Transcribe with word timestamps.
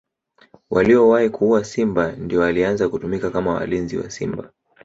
Waliowahi 0.69 1.29
kuua 1.29 1.63
simba 1.63 2.11
ndio 2.11 2.39
walianza 2.39 2.89
kutumika 2.89 3.29
kama 3.29 3.53
walinzi 3.53 3.97
wa 3.97 4.09
simba 4.09 4.51